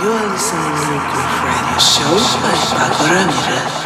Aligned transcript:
You 0.00 0.12
are 0.12 0.26
listening 0.30 0.62
to 0.62 0.94
Groove 1.10 1.42
Radio 1.42 1.78
Show 1.78 2.14
by 2.40 2.54
Pako 2.70 3.04
Ramirez. 3.10 3.77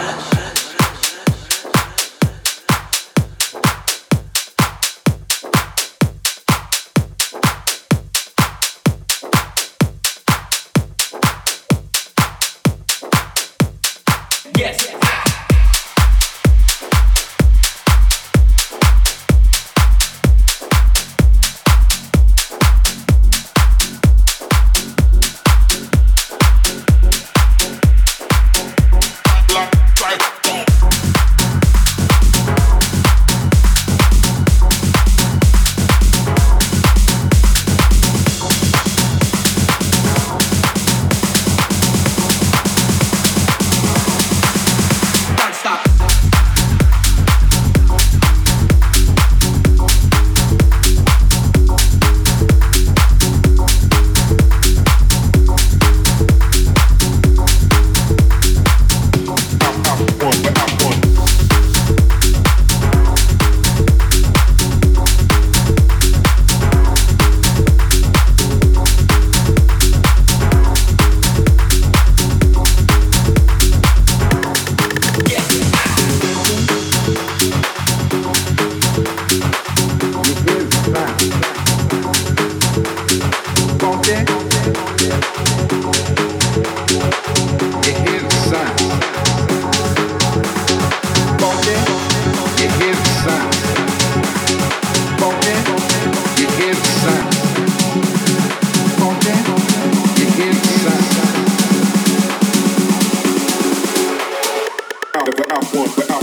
I'm, 105.24 105.62
one, 105.66 106.21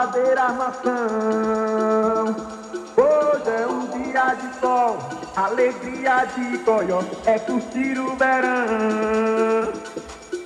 vem 0.00 0.06
fazer 0.06 0.38
armação. 0.38 0.94
Hoje 2.96 3.50
é 3.50 3.66
um 3.66 3.86
dia 4.02 4.34
de 4.34 4.60
sol, 4.60 4.98
alegria 5.36 6.24
de 6.34 6.58
coió, 6.58 7.02
é 7.26 7.38
curtir 7.38 7.98
o 7.98 8.16
verão. 8.16 9.72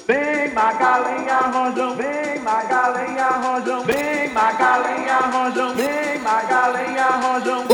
Vem 0.07 0.53
Magalenha 0.53 1.39
Rojão, 1.53 1.97
vem 1.97 2.41
Magalenha 2.41 3.29
Rojão, 3.29 3.83
vem 3.85 4.29
Magalenha 4.33 5.19
Rojão, 5.33 5.75
vem 5.75 6.19
Magalenha 6.19 7.07
Rojão. 7.07 7.74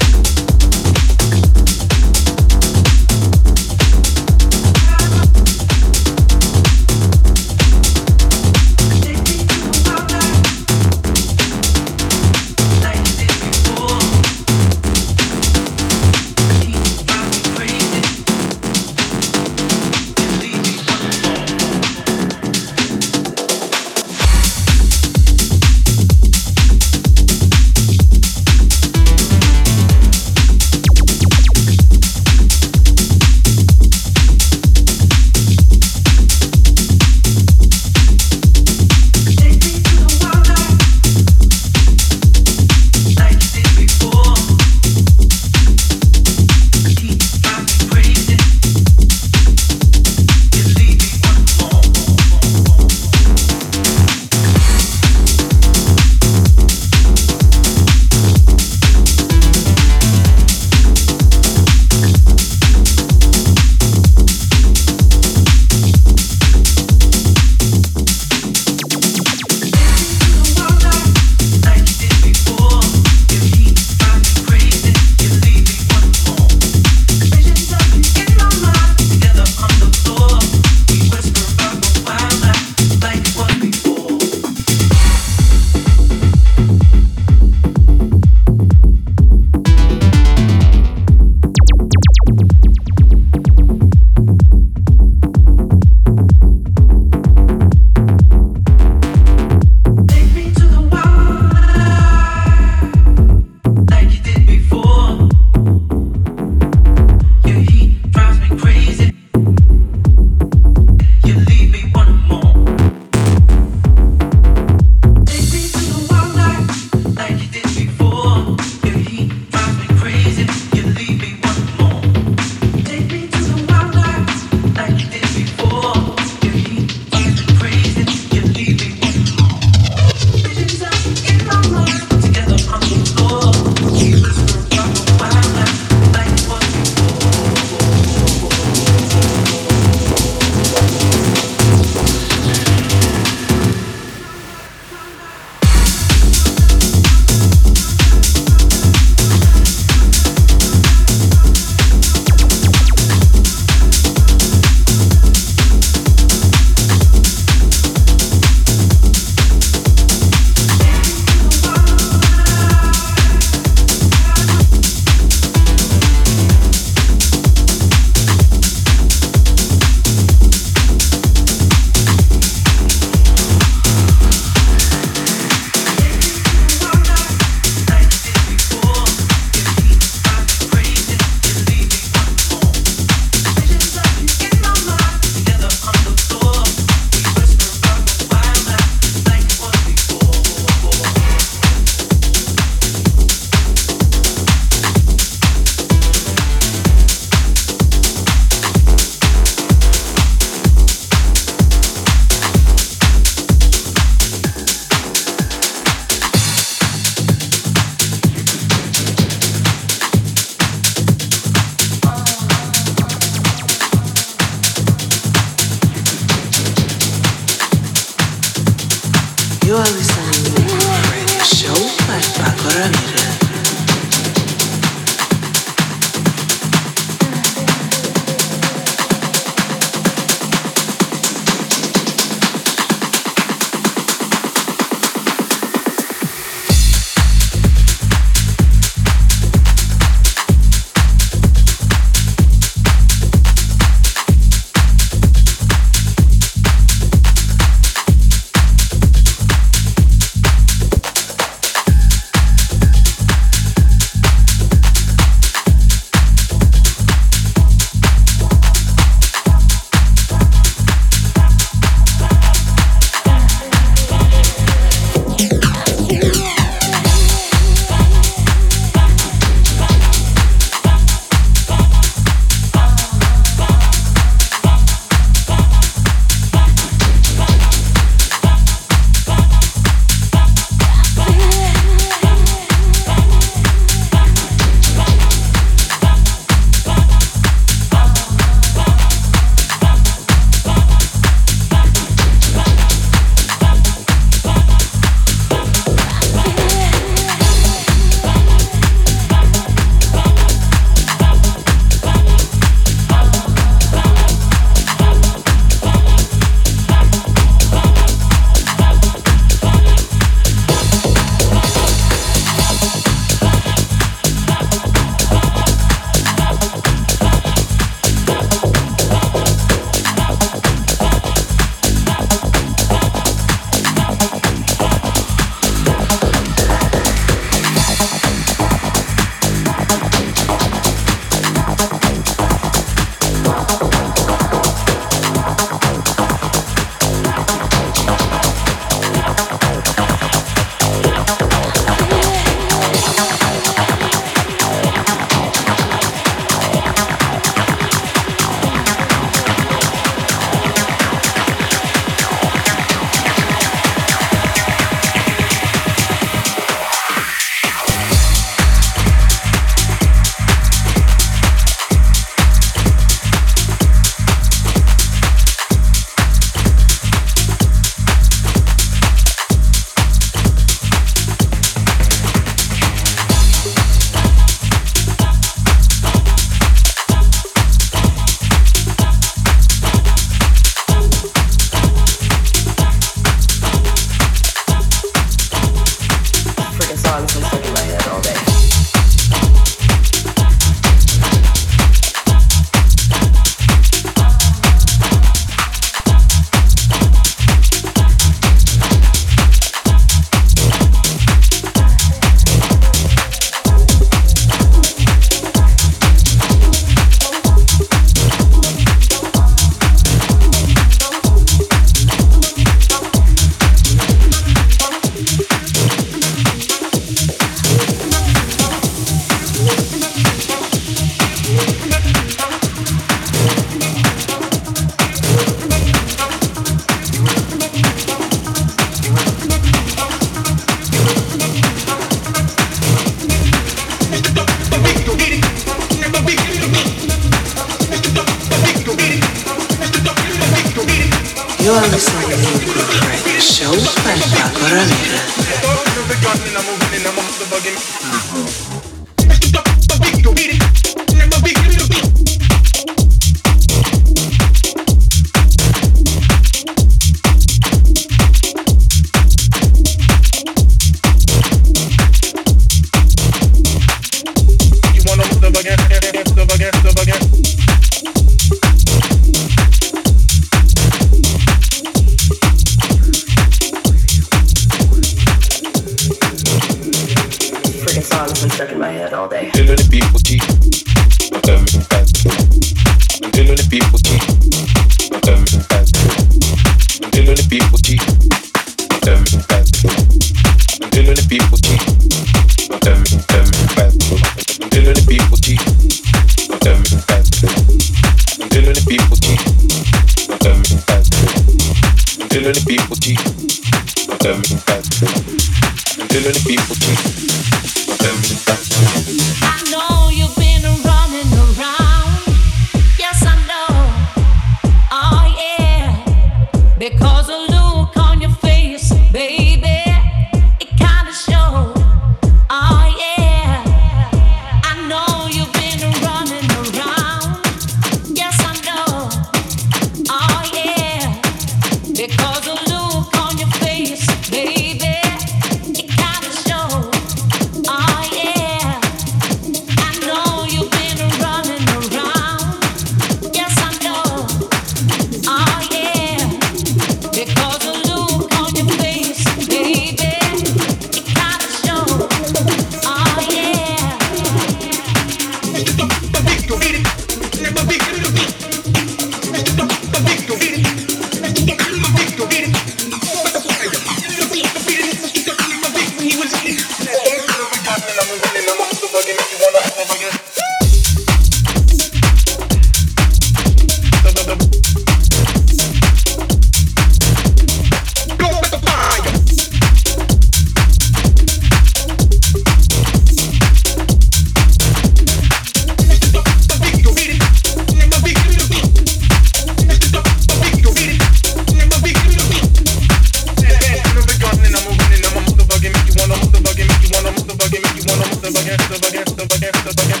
the 598.21 598.31
bucket, 598.31 598.59
the 598.69 598.79
bucket, 598.79 599.07
the 599.17 599.25
bucket, 599.25 599.53
the 599.65 599.73
bucket. 599.75 600.00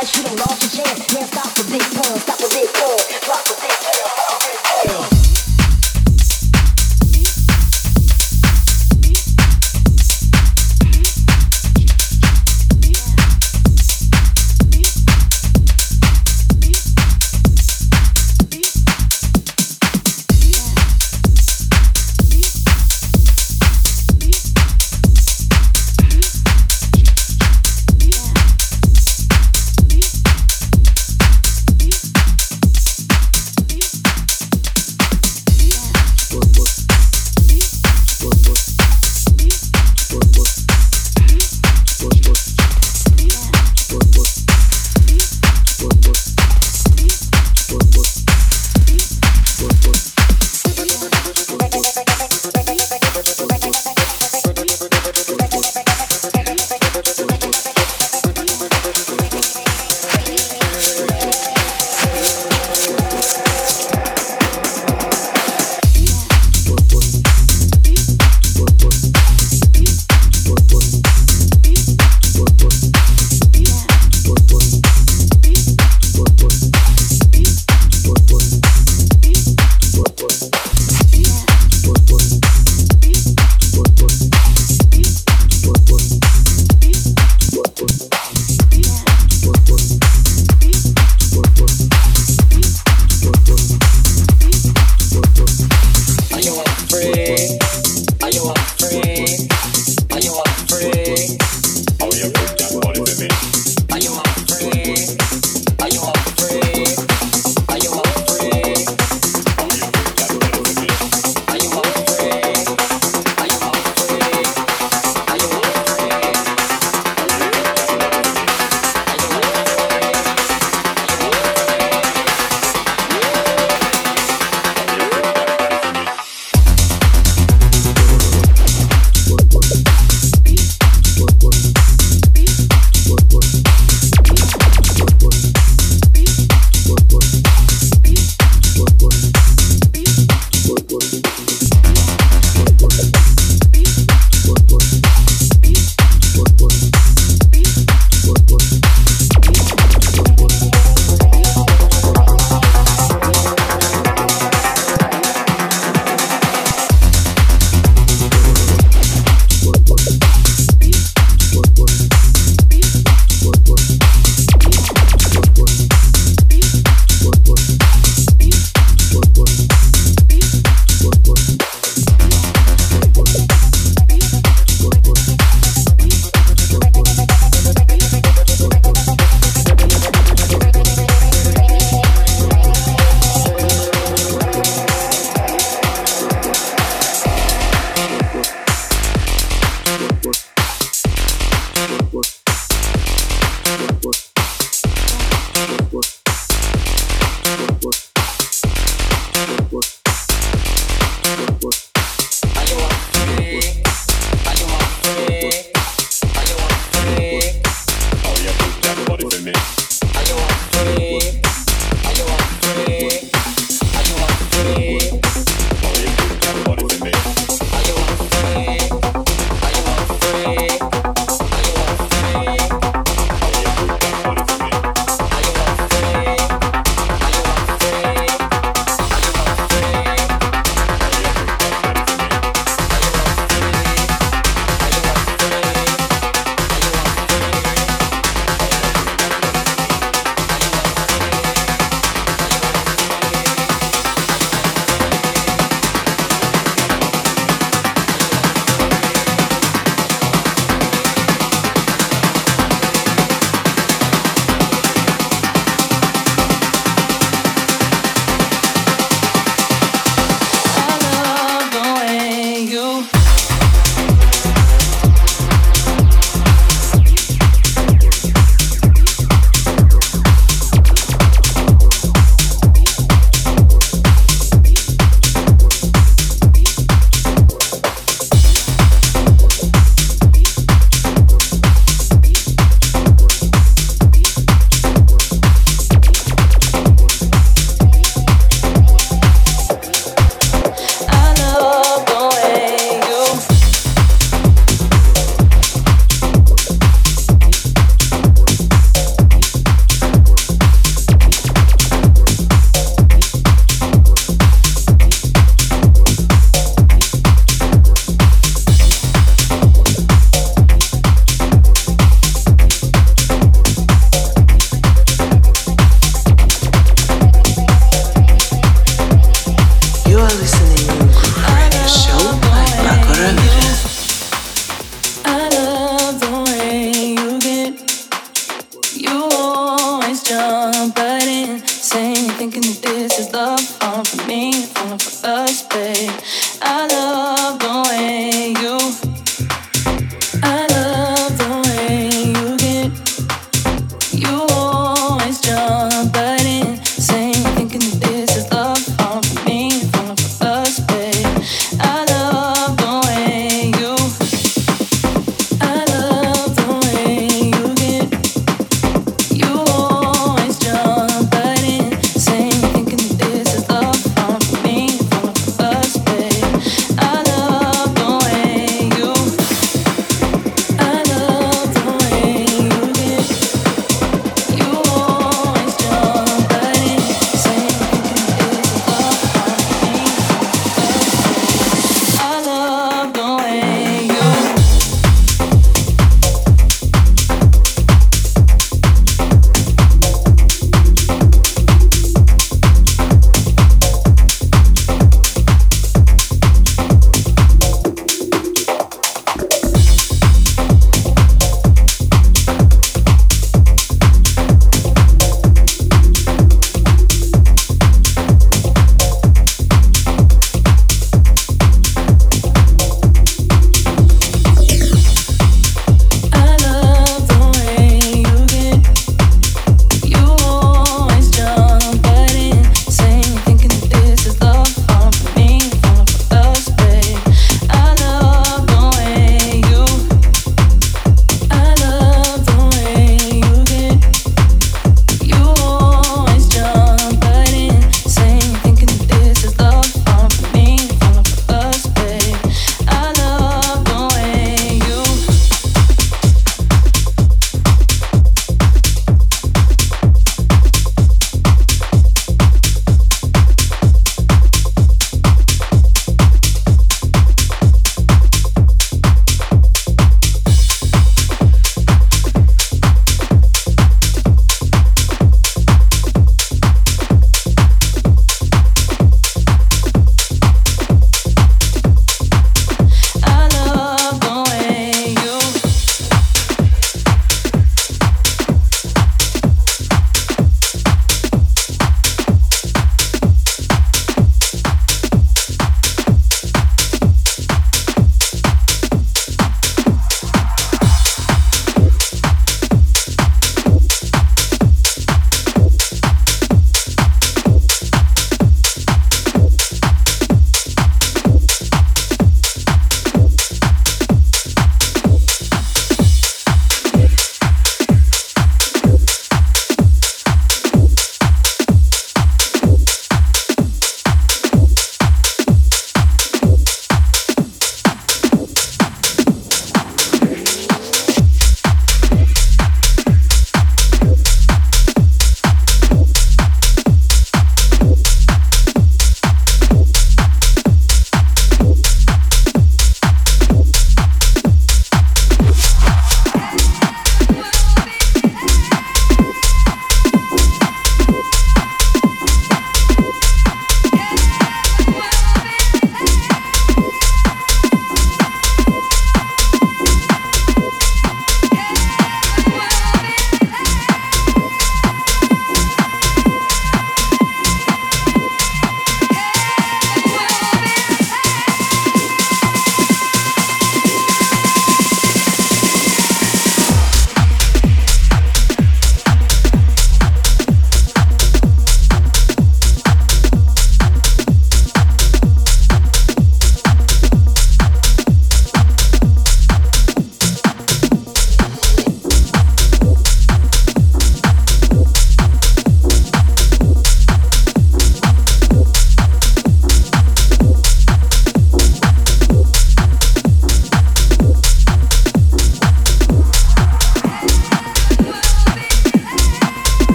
I 0.00 0.02
you 0.02 0.22
don't 0.22 0.38
love 0.38 0.60
your 0.62 0.84
chance. 0.84 1.17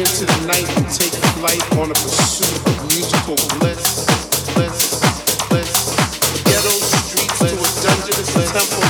into 0.00 0.26
the 0.26 0.46
night 0.46 0.68
and 0.76 0.86
take 0.90 1.12
flight 1.38 1.62
on 1.78 1.88
a 1.88 1.94
pursuit 1.94 2.50
of 2.66 2.82
musical 2.88 3.36
bliss, 3.60 4.06
bliss, 4.54 5.00
bliss. 5.48 6.42
Ghetto 6.44 6.70
streets 6.70 7.38
bliss, 7.38 7.52
to 7.52 7.88
a 7.88 7.94
dungeon, 7.94 8.20
it's 8.20 8.36
a 8.36 8.52
temple. 8.52 8.83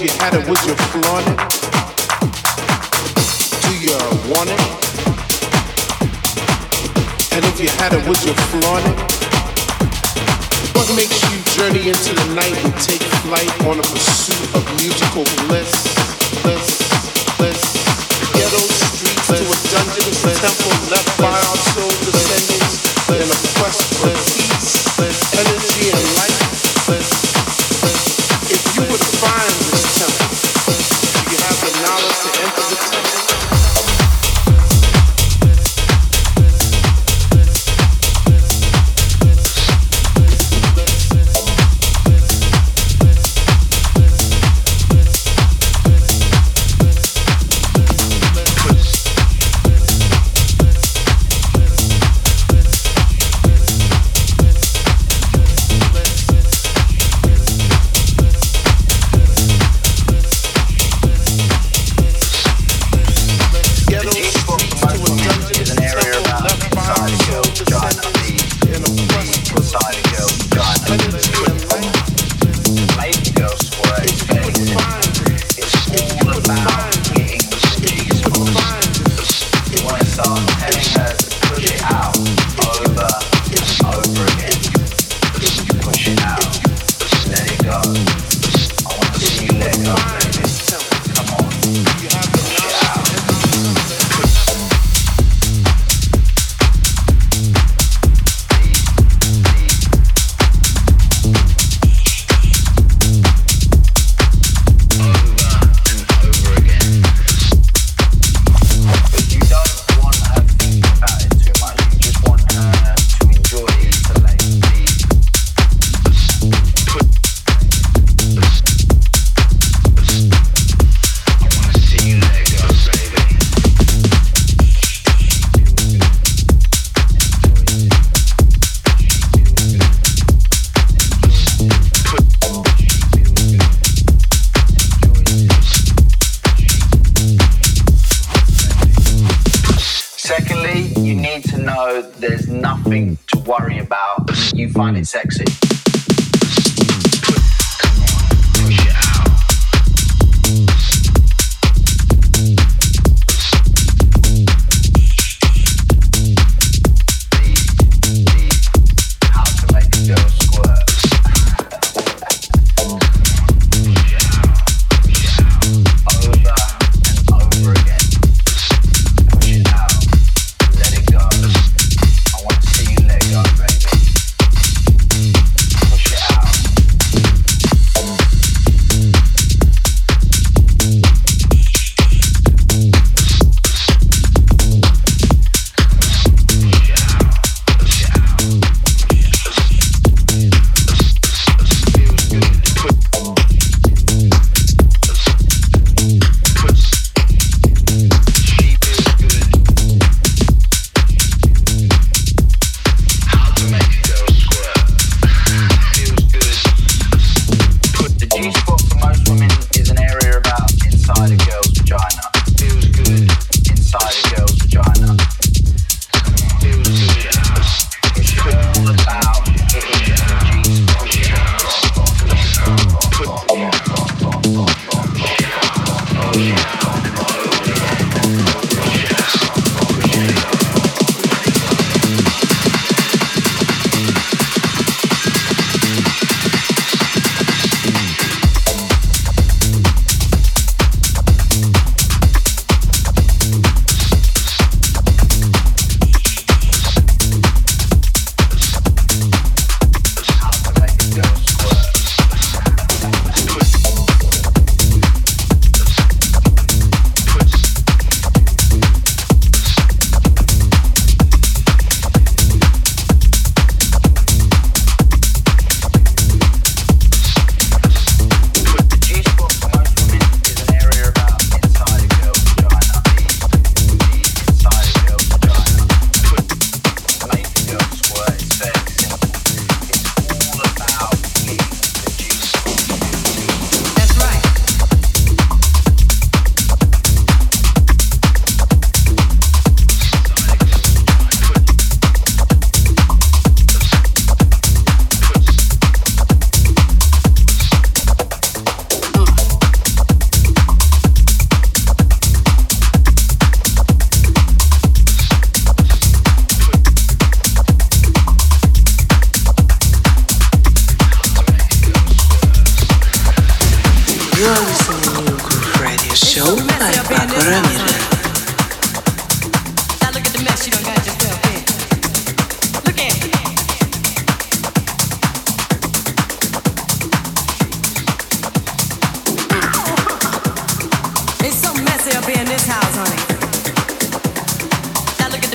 if 0.00 0.06
you 0.06 0.18
had 0.18 0.32
it, 0.32 0.48
would 0.48 0.56
you 0.64 0.74
flaunt 0.96 1.28
it? 1.28 1.36
Do 3.60 3.72
you 3.84 4.00
want 4.32 4.48
it? 4.48 4.60
And 7.36 7.44
if 7.44 7.60
you 7.60 7.68
had 7.76 7.92
it, 7.92 8.00
would 8.08 8.16
you 8.24 8.32
flaunt 8.48 8.86
it? 8.88 8.96
What 10.72 10.88
makes 10.96 11.20
you 11.28 11.36
journey 11.52 11.92
into 11.92 12.14
the 12.16 12.32
night 12.32 12.56
and 12.64 12.72
take 12.80 13.04
flight 13.28 13.52
on 13.68 13.76
a 13.76 13.84
pursuit 13.92 14.40
of 14.56 14.64
musical 14.80 15.24
bliss? 15.44 15.68
Bliss, 16.40 16.80
bliss. 17.36 17.60
Ghetto 18.32 18.56
streets 18.56 19.28
bliss, 19.28 19.44
to 19.44 19.52
a 19.52 19.58
dungeon, 19.68 20.08
bliss, 20.24 20.40
temple 20.40 20.72
left 20.88 21.12
bliss, 21.18 21.28
by 21.28 21.36
our 21.44 21.58
soul 21.76 21.92
descendants, 22.08 22.88
in 23.04 23.28
a 23.28 23.38
quest 23.60 23.84
for 24.00 24.39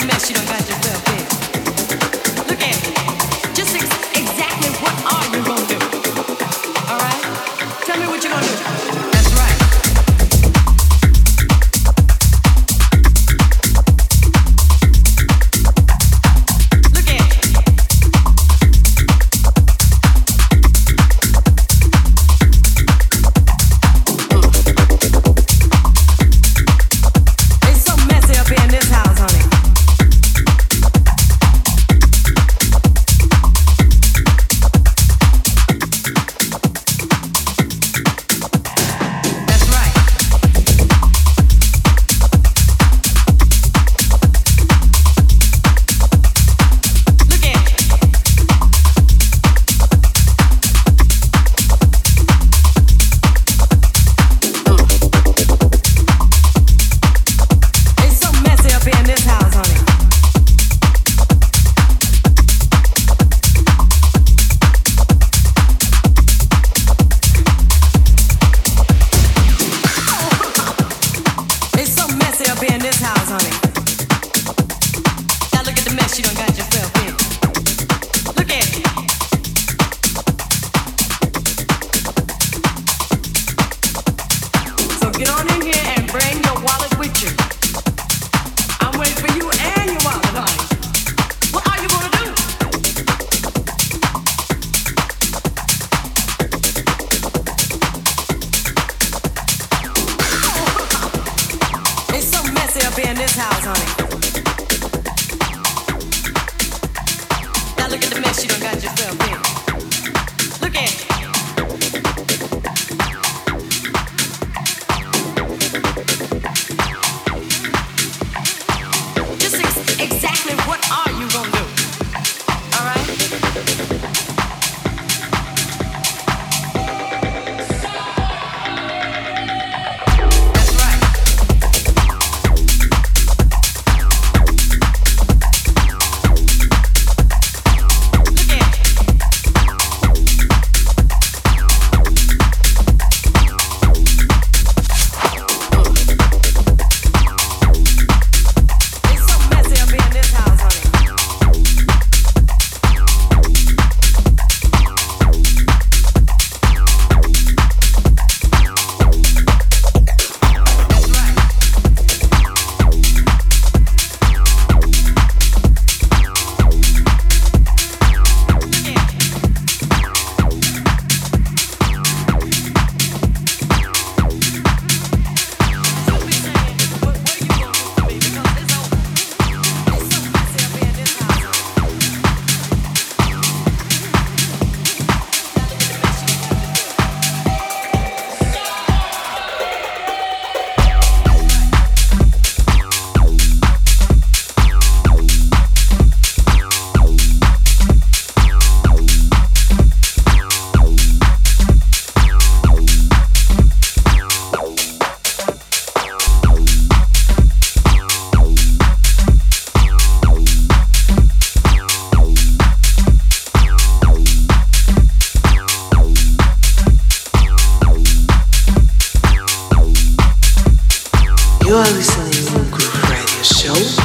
You 0.06 0.12
are 0.12 0.46
got 0.46 0.60
to 0.60 0.74
Groove 0.82 0.95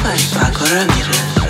By 0.03 0.17
Pako 0.33 0.65
Ramirez. 0.65 1.40